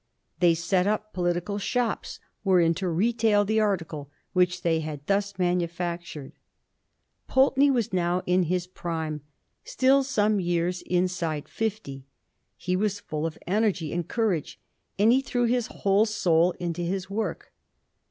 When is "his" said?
8.45-8.65, 15.43-15.67, 16.81-17.11